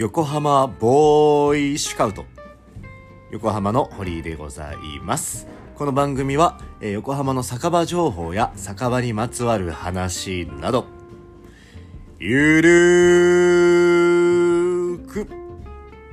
[0.00, 2.24] 横浜ボーイシュカウト。
[3.32, 5.46] 横浜の堀井でございます。
[5.74, 10.86] この番組は、えー横浜の酒場情報や酒場にまつわる話など
[12.18, 15.26] ゆるーく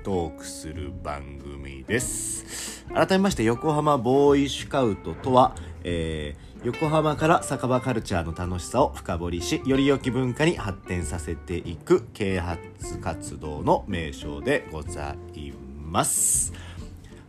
[0.04, 2.86] トークする番組です。
[2.94, 15.54] 改めまして横浜ボーイシュカウトとは、えー横浜から酒場カルチャーの楽しさを深掘りしより良き文化に発展させていく啓発活動の名称でござい
[15.86, 16.54] ます。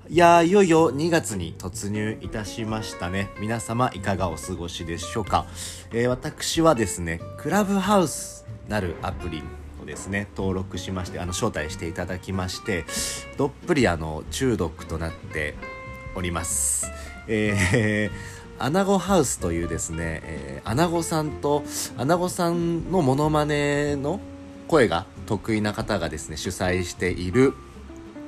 [0.08, 3.28] いやいよいよ2月に突入いたしましたね。
[3.38, 5.44] 皆様いかがお過ごしでしょうか、
[5.92, 9.42] えー私はですねクラブハウスなるアプリ
[9.82, 12.86] をですね登録しましてあの招待していただきまして
[13.36, 15.54] どっぷりあの中毒となって
[16.14, 16.90] おります。
[17.28, 21.62] えーアナゴハウスというですね、えーアナゴさんと
[21.96, 24.20] アナゴさんのモノマネの
[24.66, 27.54] 声が得意な方がですね主催している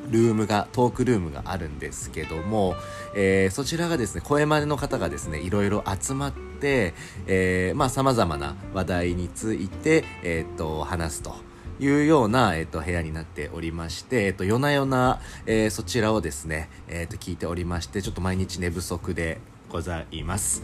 [0.08, 2.76] ルームがトークルームがあるんですけども、
[3.14, 6.94] えーそちらがですね声真似の方がですねいろいろ集まって、
[7.26, 11.34] えーまあさまざまな話題について、えー、と話すと。
[11.80, 19.40] いうような、えっ、と、部屋になっておりまして、えっ、と、夜な夜な、えーそちらをですね、えっ、と、聞いておりまして、ちょっと毎日寝不足で
[19.70, 20.62] ございます。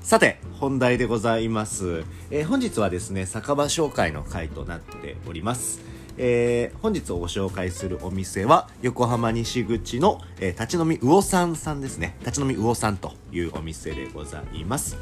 [0.00, 2.04] さて、本題でございます。
[2.30, 5.80] えー本日はですね、酒場紹介の回となっております。
[6.16, 12.16] えー本日ご紹介するお店は、横浜西口の、えー立ち飲み魚さんさんですね。
[12.20, 14.96] 立ち飲み魚さんというお店でございます。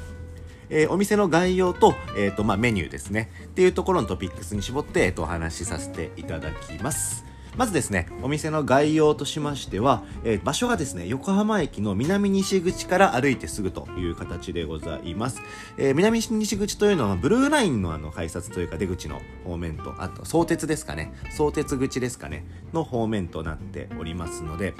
[0.70, 7.24] えーお店の概要と、えーとまあ、メニューですねっていうところのトピックスに絞って、えーとお話しさせていただきます
[7.56, 15.40] まずですねお店の概要としましては、えー場所がですね横浜駅の南西口から歩いてすぐという形でございます、
[15.76, 21.12] えー南西口というのはブルーラインのあの改札というか出口の方面とあと相鉄ですかね。
[21.30, 22.44] 相鉄口ですかね。
[22.72, 24.74] の方面となっておりますので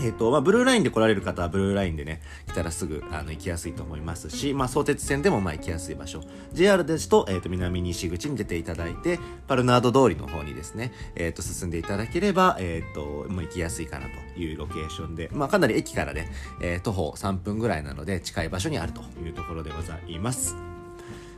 [0.00, 6.22] えっ、と、まあ、ブルーラインで来られる方はブルーラインでね、来たらすぐ、あの、行きやすいと思いますし、まあ、相鉄線でも、ま、行きやすい場所。
[6.52, 16.30] JR ですと、えっ、と、南西口に出ていただいて、パルナード通りの方にですね、えっ、と、進んでいただければ、えっ、と、もう行きやすいかなというロケーションで、まあ、かなり駅からね、
[16.60, 20.56] えー徒歩3分ぐらいなので、近い場所にあるというところでございます。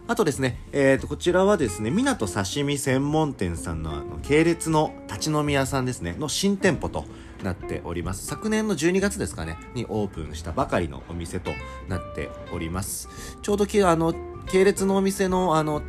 [0.09, 7.05] あとですね、えー、とこちらはですね、港刺身専門店さんのあの系列の立ち飲み屋さんですね、の新店舗と
[7.43, 8.27] なっております。
[8.27, 11.53] 昨年の12月ですかね、にオープンしたばかりのお店と
[11.89, 13.09] なっております。
[13.43, 14.15] ちょうどきあの
[14.47, 15.83] 系列のお店のあの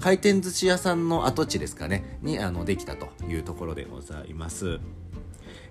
[0.00, 4.80] 回転寿司屋さんの跡地ですかね、にあのできたというところでございます。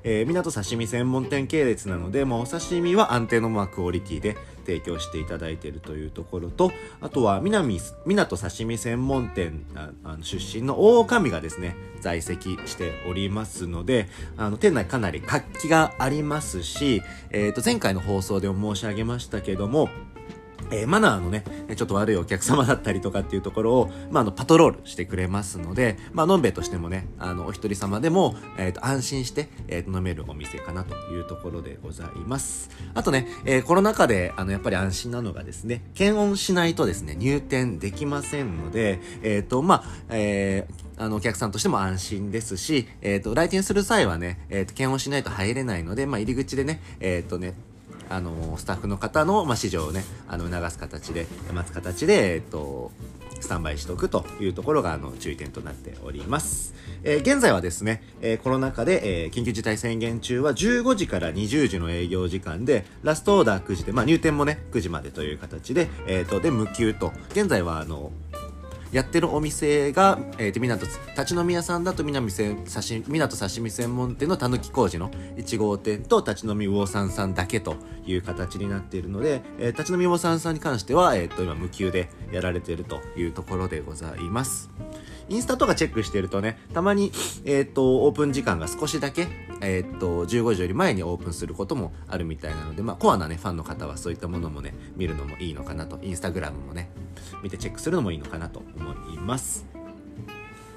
[0.04, 6.72] えー、港刺身専門店系列なので、まあ、お刺身は安定のまあクオリティで提供していただいているというところと
[7.02, 19.90] あとは南港刺身専門店あの出身の大女将がですね在籍しておりますのであの店内かなり活気がありますし、えー、と前回の放送でも申し上げましたけども
[20.72, 21.44] えーマナーのね、
[21.76, 32.70] ちょっと悪いお客様だったりとかっていうところを、まあ、あの、パトロールしてくれますので、まあ、のんべえとしてもね、あの、お一人様でも、えっ、と、安心して、えーと、飲めるお店かなというところでございます。
[32.94, 47.54] あとね、えーコロナ禍で、あの、やっぱり安心なのがですね、検温しないとですね、入店できませんので、えっ、と、まあ、えあの、お客さんとしても安心ですし、えっ、と、来店する際はね、えっ、と、検温しないと入れないので、まあ、入り口でね、えっ、とね、
[48.14, 52.92] あのスタッフの方の、まあ、指示をねあの促す形で待つ形で、えっと、
[53.40, 56.74] スタンバイしておくというところがあの注意点となっております、
[57.04, 67.12] えー現在はですね、えーコロナ禍で、えー緊急事態宣言中は15時から20時の営業時間でラストオーダー9時で、まあ、入店もね9時までという形で,、えー、とで無給と。
[67.32, 68.12] 現在はあの
[68.94, 84.70] やってるお店が、えー、と港立ち飲み屋さんだと南せ刺身港刺身専門店のたぬき工事の1号店と立ち飲み魚さんさんだけという形になっているので、えー立ち飲み魚さんさんに関しては、えー、と今無給でやられているというところでございます。
[85.30, 87.12] インスタとかチェックしてるとね、たまに、
[87.46, 89.28] えっ、と、オープン時間が少しだけ、
[89.62, 96.90] えっ、と、15時より前にオープンすることもあるみたいなので、まあ、コアなね、ファンの方はそういったものもね、見るのもいいのかなと、インスタグラムもね、
[97.42, 99.83] 見てチェックするのもいいのかなと思います。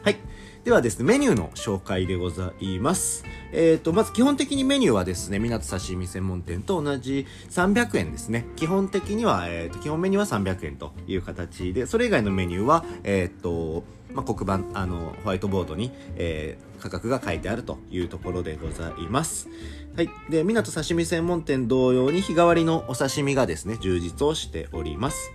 [0.07, 0.19] はい。
[0.63, 3.25] ではですね、メニューの紹介でございます。
[3.51, 8.45] えっ、と、まず基本的にメニューはですね、港刺身専門店と同じ300円ですね。
[8.55, 13.83] 基本的には、えっ、と、基本メニューは300円という形で、それ以外のメニューは、えっ、と、
[14.15, 19.49] まあ、黒板、あの、ホワイトボードに、えー価格が書いてあるというところでございます。
[19.97, 20.11] はい。
[20.29, 25.33] で、港刺身専門店同様に日替わりのお刺身がですね、充実をしております。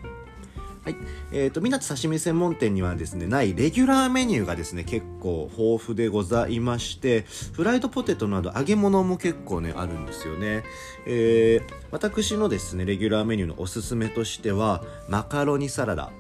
[0.84, 0.96] はい。
[1.32, 10.64] えっ、ー、と、港刺身専門店にはですね、ないレギュラーメニューがですね、結構豊富でございまして、フライドポテトなど揚げ物も結構ね、あるんですよね。
[11.06, 16.12] えー、私のですね、レギュラーメニューのおすすめとしては、マカロニサラダ。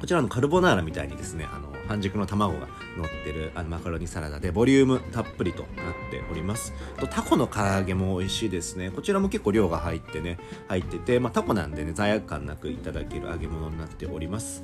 [0.00, 5.72] こちらのカルボナーラみたいにですね、あの、半熟の卵が乗ってるあのマカロニサラダでボリュームたっぷりとなっ
[6.10, 6.72] ております。
[6.98, 8.90] とタコの唐揚げも美味しいですね。
[8.90, 10.38] こちらも結構量が入ってね
[10.68, 14.62] 入ってて、まあ、タコなんでね罪悪感なくいただける揚げ物になっております。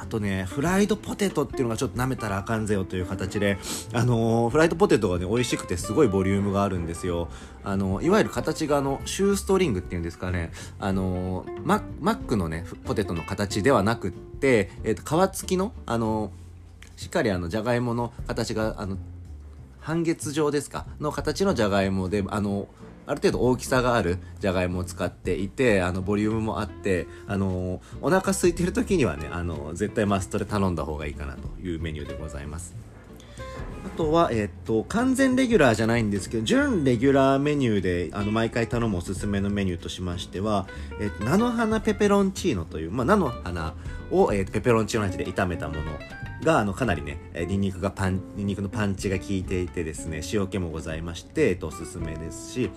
[0.00, 3.58] あとね、フライドポテトっていうのがちょっと舐めたらあかんぜよという形で、
[3.92, 7.28] あのー、フライドポテトがね、美味しくてすごいボリュームがあるんですよ。
[7.64, 11.82] あのー、いわゆる形があの、シューストリングっていうんですかね、あのー、マ
[12.12, 16.30] ックのね、ポテトの形ではなくって、えっ、と、皮付きの、あの
[16.98, 18.98] しっかりあの、じゃがいもの形が、あの、
[19.80, 20.84] 半月状ですか？
[20.98, 22.66] の形のじゃがいもで、あの、
[23.06, 32.74] ある程度大きさがあるじゃがいもを使っていてあのボリュームもあってあのお腹空いてる時にはねあの絶対マストで頼んだ方がいいかなというメニューでございます。
[33.88, 40.68] あとは、えっ、と、完全レギュラーじゃないんですけど、準レギュラーメニューで、あの、毎回頼むおすすめのメニューとしましては、
[41.00, 43.74] えっ、と、菜の花ペペロンチーノという、まあ、菜の花
[44.10, 45.82] を、えー、ペペロンチーノ味で炒めたもの
[46.44, 52.70] が、あの、かなりね、えニンニクがパン、ニンニクのパンチが効いていてですね、塩気もございまして、えっ、と、おすすめですし、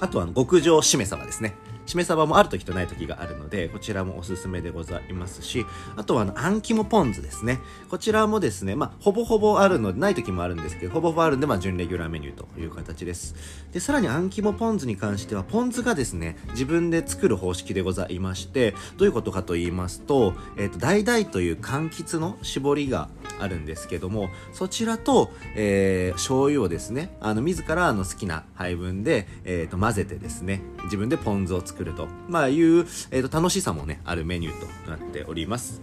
[0.00, 1.54] あとは極上しめ鯖ですね。
[1.86, 5.64] しめ鯖もある時とない時があるので、こちらもおすすめでございますし、
[5.96, 7.60] あとはあの、あん肝ポン酢ですね。
[7.90, 13.34] こちらもですね、まあ、ほぼほぼあるので、ない時もあるんですけど、ほぼほぼあるんで、まあ、準レギュラーメニューという形です。
[13.72, 32.08] で、さらにあん肝ポン酢に関しては、ポン酢がですね、自分で作る方式でございまして、どういうことかと言いますと、えっ、ー、と、ダイダイという柑橘の絞りがあるんですけども、そちらと、えー、醤油をですね、あの、自らの好きな配分で、えっ、ー、と、混ぜてですね、自分でポン酢を作ると。
[32.28, 35.80] まあ、いう、えーと、楽しさもね、あるメニューとなっております。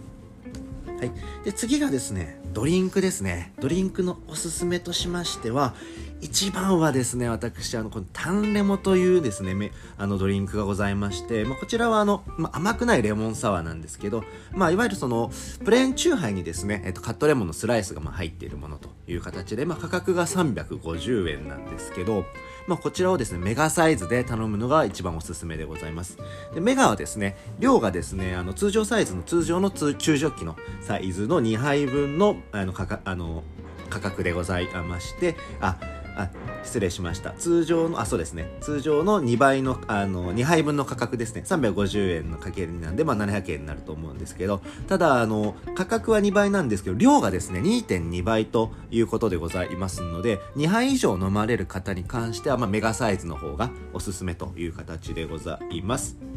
[0.98, 1.12] はい。
[1.44, 3.52] で、次がですね、ドリンクですね。
[3.60, 5.74] ドリンクのおすすめとしましては、
[6.20, 15.30] 一番はですね、私、あの、このタンレモというですね、あのドリンクがございまして、まあ、こちらはあの、まあ、甘くないレモンサワーなんですけど、まあ、いわゆるその、
[15.64, 22.24] プレーンチューハイにですね、えっと、カットレモンのスライスがま入っているものという形で、まあ、価格が350円なんですけど、
[22.66, 26.16] まあ、こちらをですね、メガサイズで頼むのが一番おすすめでございます。
[26.54, 33.42] でメガはですね、量がですね、あの通常サイズの通常の中ジョッキのサイズの2杯分のあの価格あの
[33.90, 35.76] 価格でございまして、あ、
[36.16, 36.30] あ
[36.62, 37.32] 失礼しました。
[37.32, 38.56] 通常のあそうですね。
[38.60, 41.42] 通常の2倍のあの2杯分の価格ですね。
[41.44, 56.33] 350円のかける2なんで、まあ、700円になると思うんですけどただあの価格は2倍なんですけど量がですね2.2倍ということでございますので2杯以上飲まれる方に関しては、まあ、メガサイズの方がおすすめという形でございます。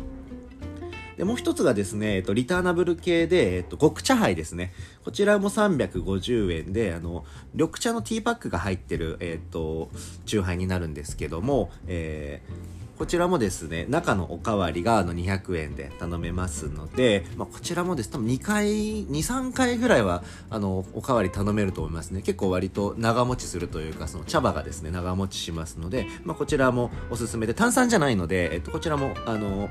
[1.17, 4.73] で、もう一つがですね、えっと、リターナブル系で、えっと、極茶杯ですね。
[5.03, 9.89] こちらも350円で、あの、緑茶のティーパックが入ってる、えっと、
[10.25, 22.23] チューハイになるんですけども、えーこちらもですね、中のおかわりがあの200円で頼めますので、まあ、こちらもです多分2回、2、3回ぐらいは、あの、おかわり頼めると思いますね。
[22.23, 29.69] 結構割と長持ちするというか、その茶葉がですね、長持ちしますので、まあ、こちらもおすすめで、炭酸じゃないので、えっと、こちらも、あの、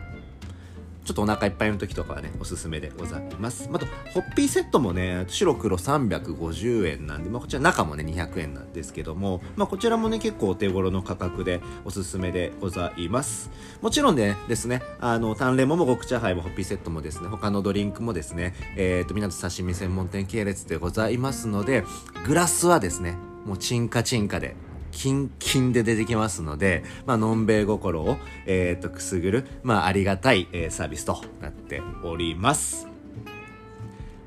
[1.07, 3.71] ちょっとお腹いっぱいの時とかはね、おすすめでございます。
[3.73, 13.51] あと、ホッピーセットもね、白黒350円なんで、まあ、こちら中もね、200円なんですけども、まあ、こちらもね、結構お手頃の価格でおすすめでございます。
[13.83, 21.85] もちろんね、ですね、あの、タンレモも極茶杯もホッピーセットもですね、他のドリンクもですね、えっ、ー、と、港刺身専門店系列でございますので、
[22.27, 24.57] グラスはですね、もうチンカチンカで
[24.93, 28.17] キンキンで出てきますので、まあのんべい心を、
[28.47, 32.89] えっ、ー、と、くすぐる、まあ、ありがたい、えー、サービスとなっております。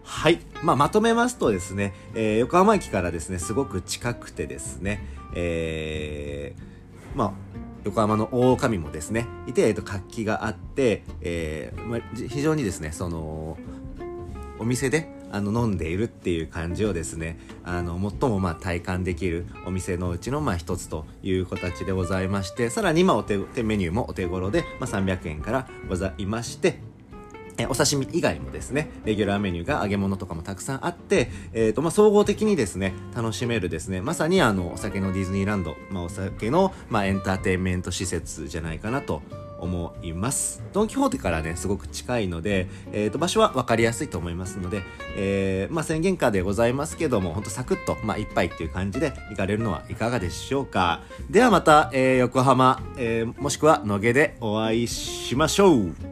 [0.03, 0.39] はい。
[0.63, 7.31] まあ、まとめますとですね、えー、横浜駅からですね、すごく近くてですね、えー、まあ、
[7.83, 13.57] 横浜の大神もですね、いて、えっ、と、活気があって、えー、ま、非常にですね、その、
[14.57, 26.79] お店で、あの飲んでいるっていう感じをですねあの最もま体感できるお店のうちのまあ一つという形でございましてさらに今お手メニューもお手頃で、まあ、300円からございまして
[27.67, 39.21] お刺身以外もですね、レギュラーメニューが揚げ物とかもたくさんあって、えっ、ー、と、まあ、総合的にですね、楽しめるですね、まさにあの、お酒のディズニーランド、まあ、お酒の、まあ、エンターテインメント施設じゃないかなと
[39.61, 40.61] 思います。
[40.73, 44.81] ドン・キホーテからね、すごく近いので、えっ、ー、と、場所は分かりやすいと思いますので、
[45.15, 51.01] えー、まあ、宣言下でございますけども、ほんとサクッと、まあ、一杯っていう感じで行かれるのはいかがでしょうか。
[51.29, 56.08] ではまた、えー、横浜、えー、もしくは野毛でお会いしましょう。